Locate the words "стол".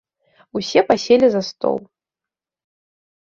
1.49-1.77